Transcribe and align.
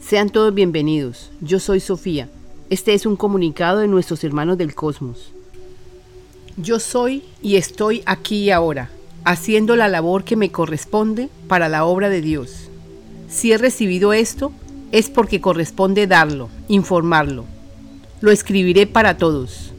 Sean 0.00 0.30
todos 0.30 0.54
bienvenidos. 0.54 1.30
Yo 1.40 1.58
soy 1.60 1.80
Sofía. 1.80 2.28
Este 2.70 2.94
es 2.94 3.04
un 3.04 3.16
comunicado 3.16 3.80
de 3.80 3.88
nuestros 3.88 4.24
hermanos 4.24 4.56
del 4.56 4.74
cosmos. 4.74 5.32
Yo 6.56 6.80
soy 6.80 7.24
y 7.42 7.56
estoy 7.56 8.02
aquí 8.06 8.44
y 8.44 8.50
ahora, 8.50 8.90
haciendo 9.24 9.76
la 9.76 9.88
labor 9.88 10.24
que 10.24 10.36
me 10.36 10.50
corresponde 10.50 11.28
para 11.46 11.68
la 11.68 11.84
obra 11.84 12.08
de 12.08 12.22
Dios. 12.22 12.68
Si 13.28 13.52
he 13.52 13.58
recibido 13.58 14.12
esto, 14.14 14.52
es 14.92 15.10
porque 15.10 15.40
corresponde 15.40 16.06
darlo, 16.06 16.48
informarlo. 16.68 17.44
Lo 18.20 18.30
escribiré 18.30 18.86
para 18.86 19.18
todos. 19.18 19.72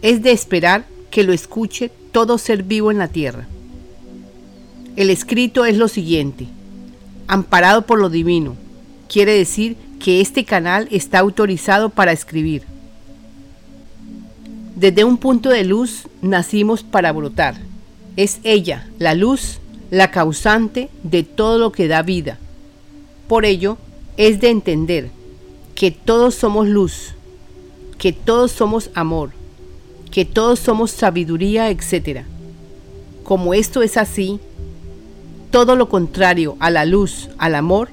Es 0.00 0.22
de 0.22 0.32
esperar 0.32 0.86
que 1.10 1.24
lo 1.24 1.32
escuche 1.32 1.90
todo 2.12 2.38
ser 2.38 2.62
vivo 2.62 2.90
en 2.90 2.98
la 2.98 3.08
tierra. 3.08 3.46
El 4.96 5.10
escrito 5.10 5.66
es 5.66 5.76
lo 5.76 5.88
siguiente, 5.88 6.46
amparado 7.26 7.82
por 7.82 7.98
lo 7.98 8.08
divino, 8.08 8.56
quiere 9.12 9.36
decir 9.36 9.76
que 10.00 10.22
este 10.22 10.44
canal 10.44 10.88
está 10.90 11.18
autorizado 11.18 11.90
para 11.90 12.12
escribir. 12.12 12.62
Desde 14.74 15.04
un 15.04 15.18
punto 15.18 15.50
de 15.50 15.64
luz 15.64 16.08
nacimos 16.22 16.82
para 16.82 17.12
brotar. 17.12 17.56
Es 18.16 18.40
ella, 18.42 18.88
la 18.98 19.14
luz, 19.14 19.58
la 19.90 20.10
causante 20.10 20.88
de 21.02 21.24
todo 21.24 21.58
lo 21.58 21.72
que 21.72 21.88
da 21.88 22.02
vida. 22.02 22.38
Por 23.28 23.44
ello, 23.44 23.76
es 24.16 24.40
de 24.40 24.48
entender 24.48 25.10
que 25.74 25.90
todos 25.90 26.34
somos 26.34 26.66
luz, 26.66 27.14
que 27.98 28.12
todos 28.12 28.50
somos 28.50 28.90
amor, 28.94 29.30
que 30.10 30.24
todos 30.24 30.58
somos 30.58 30.90
sabiduría, 30.90 31.70
etc. 31.70 32.22
Como 33.24 33.52
esto 33.52 33.82
es 33.82 33.98
así, 33.98 34.40
todo 35.50 35.76
lo 35.76 35.90
contrario 35.90 36.56
a 36.60 36.70
la 36.70 36.86
luz, 36.86 37.28
al 37.38 37.54
amor, 37.54 37.90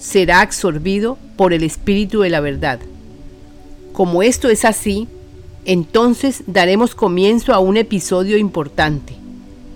será 0.00 0.40
absorbido 0.40 1.18
por 1.36 1.52
el 1.52 1.62
Espíritu 1.62 2.20
de 2.20 2.30
la 2.30 2.40
verdad. 2.40 2.80
Como 3.92 4.22
esto 4.22 4.48
es 4.48 4.64
así, 4.64 5.06
entonces 5.66 6.42
daremos 6.46 6.94
comienzo 6.94 7.52
a 7.52 7.60
un 7.60 7.76
episodio 7.76 8.38
importante 8.38 9.14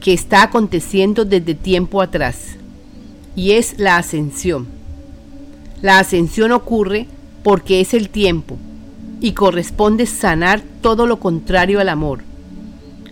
que 0.00 0.14
está 0.14 0.42
aconteciendo 0.42 1.24
desde 1.24 1.54
tiempo 1.54 2.00
atrás, 2.00 2.56
y 3.36 3.52
es 3.52 3.78
la 3.78 3.98
ascensión. 3.98 4.66
La 5.82 5.98
ascensión 5.98 6.52
ocurre 6.52 7.06
porque 7.42 7.82
es 7.82 7.92
el 7.92 8.08
tiempo 8.08 8.56
y 9.20 9.32
corresponde 9.32 10.06
sanar 10.06 10.62
todo 10.80 11.06
lo 11.06 11.20
contrario 11.20 11.80
al 11.80 11.90
amor. 11.90 12.20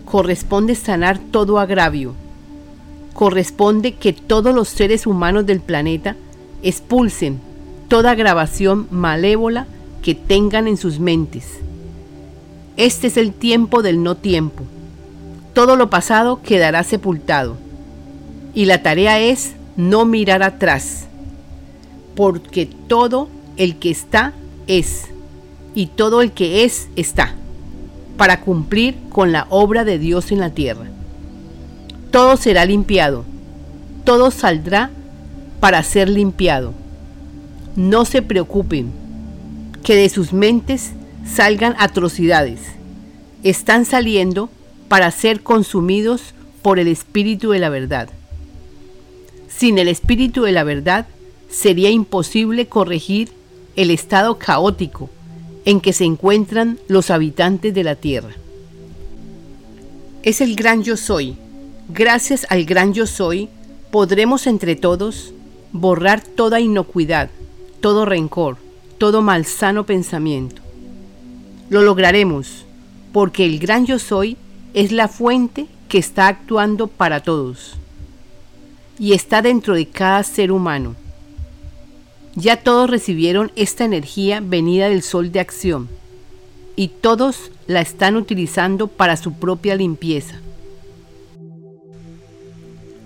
Corresponde 0.05 0.73
sanar 0.73 1.19
todo 1.19 1.59
agravio. 1.59 2.15
Corresponde 3.13 3.93
que 3.93 4.13
todos 4.13 4.55
los 4.55 4.69
seres 4.69 5.05
humanos 5.05 5.45
del 5.45 5.59
planeta 5.59 6.15
expulsen 6.63 7.39
toda 7.87 8.15
grabación 8.15 8.87
malévola 8.89 9.67
que 10.01 10.15
tengan 10.15 10.67
en 10.67 10.77
sus 10.77 10.99
mentes. 10.99 11.45
Este 12.75 13.07
es 13.07 13.17
el 13.17 13.33
tiempo 13.33 13.83
del 13.83 14.01
no 14.01 14.15
tiempo. 14.15 14.63
Todo 15.53 15.75
lo 15.75 15.89
pasado 15.89 16.41
quedará 16.41 16.83
sepultado. 16.83 17.55
Y 18.55 18.65
la 18.65 18.81
tarea 18.81 19.19
es 19.19 19.53
no 19.75 20.05
mirar 20.05 20.43
atrás, 20.43 21.05
porque 22.15 22.67
todo 22.87 23.27
el 23.57 23.77
que 23.77 23.91
está 23.91 24.33
es, 24.67 25.05
y 25.75 25.87
todo 25.87 26.21
el 26.21 26.31
que 26.31 26.63
es 26.63 26.87
está, 26.95 27.33
para 28.17 28.41
cumplir 28.41 28.95
con 29.09 29.31
la 29.31 29.47
obra 29.49 29.83
de 29.83 29.97
Dios 29.99 30.31
en 30.31 30.39
la 30.39 30.51
tierra. 30.51 30.85
Todo 32.11 32.37
será 32.37 32.65
limpiado, 32.65 33.25
todo 34.03 34.29
saldrá 34.29 34.91
para 35.63 35.81
ser 35.81 36.09
limpiado. 36.09 36.73
No 37.77 38.03
se 38.03 38.21
preocupen, 38.21 38.91
que 39.81 39.95
de 39.95 40.09
sus 40.09 40.33
mentes 40.33 40.91
salgan 41.25 41.73
atrocidades. 41.79 42.59
Están 43.43 43.85
saliendo 43.85 44.49
para 44.89 45.09
ser 45.09 45.41
consumidos 45.41 46.33
por 46.61 46.79
el 46.79 46.89
Espíritu 46.89 47.51
de 47.51 47.59
la 47.59 47.69
verdad. 47.69 48.09
Sin 49.47 49.77
el 49.77 49.87
Espíritu 49.87 50.41
de 50.41 50.51
la 50.51 50.65
verdad 50.65 51.07
sería 51.49 51.91
imposible 51.91 52.67
corregir 52.67 53.31
el 53.77 53.89
estado 53.89 54.37
caótico 54.37 55.09
en 55.63 55.79
que 55.79 55.93
se 55.93 56.03
encuentran 56.03 56.77
los 56.89 57.09
habitantes 57.09 57.73
de 57.73 57.83
la 57.85 57.95
tierra. 57.95 58.33
Es 60.23 60.41
el 60.41 60.57
gran 60.57 60.83
yo 60.83 60.97
soy. 60.97 61.37
Gracias 61.87 62.45
al 62.49 62.65
gran 62.65 62.93
yo 62.93 63.07
soy, 63.07 63.47
podremos 63.91 64.45
entre 64.45 64.75
todos 64.75 65.33
borrar 65.73 66.21
toda 66.21 66.59
inocuidad, 66.59 67.29
todo 67.81 68.05
rencor, 68.05 68.57
todo 68.99 69.21
malsano 69.21 69.85
pensamiento. 69.85 70.61
Lo 71.69 71.81
lograremos 71.81 72.65
porque 73.11 73.45
el 73.45 73.59
gran 73.59 73.85
yo 73.85 73.99
soy 73.99 74.37
es 74.73 74.91
la 74.91 75.07
fuente 75.07 75.67
que 75.89 75.97
está 75.97 76.27
actuando 76.27 76.87
para 76.87 77.21
todos 77.21 77.75
y 78.99 79.13
está 79.13 79.41
dentro 79.41 79.73
de 79.75 79.87
cada 79.87 80.23
ser 80.23 80.51
humano. 80.51 80.95
Ya 82.35 82.57
todos 82.57 82.89
recibieron 82.89 83.51
esta 83.55 83.83
energía 83.83 84.41
venida 84.41 84.89
del 84.89 85.01
sol 85.01 85.31
de 85.31 85.39
acción 85.39 85.89
y 86.75 86.87
todos 86.87 87.51
la 87.67 87.81
están 87.81 88.15
utilizando 88.15 88.87
para 88.87 89.17
su 89.17 89.33
propia 89.33 89.75
limpieza. 89.75 90.39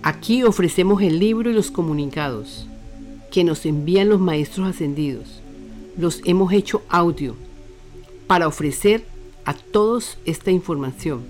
Aquí 0.08 0.42
ofrecemos 0.42 1.02
el 1.02 1.18
libro 1.18 1.50
y 1.50 1.52
los 1.52 1.70
comunicados 1.70 2.66
que 3.30 3.44
nos 3.44 3.66
envían 3.66 4.08
los 4.08 4.18
maestros 4.18 4.66
ascendidos. 4.66 5.42
Los 5.98 6.22
hemos 6.24 6.50
hecho 6.54 6.80
audio 6.88 7.36
para 8.26 8.48
ofrecer 8.48 9.04
a 9.44 9.52
todos 9.52 10.16
esta 10.24 10.50
información. 10.50 11.24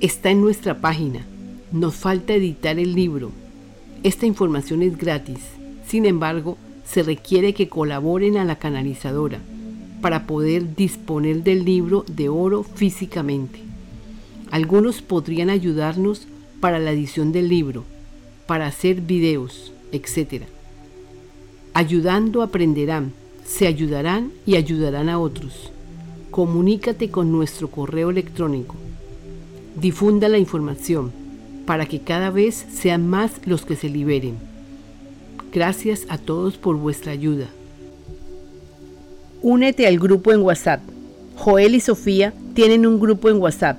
Está 0.00 0.30
en 0.30 0.40
nuestra 0.40 0.80
página. 0.80 1.26
Nos 1.72 1.96
falta 1.96 2.32
editar 2.32 2.78
el 2.78 2.94
libro. 2.94 3.32
Esta 4.04 4.24
información 4.24 4.82
es 4.82 4.96
gratis. 4.96 5.40
Sin 5.84 6.06
embargo, 6.06 6.56
se 6.84 7.02
requiere 7.02 7.54
que 7.54 7.68
colaboren 7.68 8.36
a 8.36 8.44
la 8.44 8.60
canalizadora 8.60 9.40
para 10.00 10.28
poder 10.28 10.76
disponer 10.76 11.42
del 11.42 11.64
libro 11.64 12.04
de 12.06 12.28
oro 12.28 12.62
físicamente. 12.62 13.58
Algunos 14.52 15.02
podrían 15.02 15.50
ayudarnos 15.50 16.28
para 16.60 16.78
la 16.78 16.92
edición 16.92 17.32
del 17.32 17.48
libro, 17.48 17.84
para 18.46 18.66
hacer 18.66 19.00
videos, 19.00 19.72
etc. 19.92 20.44
Ayudando 21.74 22.42
aprenderán, 22.42 23.12
se 23.44 23.66
ayudarán 23.66 24.32
y 24.46 24.56
ayudarán 24.56 25.08
a 25.08 25.18
otros. 25.18 25.70
Comunícate 26.30 27.10
con 27.10 27.32
nuestro 27.32 27.68
correo 27.68 28.10
electrónico. 28.10 28.74
Difunda 29.80 30.28
la 30.28 30.38
información 30.38 31.12
para 31.66 31.86
que 31.86 32.00
cada 32.00 32.30
vez 32.30 32.66
sean 32.72 33.06
más 33.08 33.32
los 33.44 33.64
que 33.64 33.76
se 33.76 33.88
liberen. 33.88 34.36
Gracias 35.52 36.06
a 36.08 36.18
todos 36.18 36.56
por 36.56 36.76
vuestra 36.76 37.12
ayuda. 37.12 37.48
Únete 39.42 39.86
al 39.86 39.98
grupo 39.98 40.32
en 40.32 40.40
WhatsApp. 40.40 40.80
Joel 41.36 41.74
y 41.74 41.80
Sofía 41.80 42.32
tienen 42.54 42.86
un 42.86 42.98
grupo 42.98 43.28
en 43.28 43.36
WhatsApp 43.36 43.78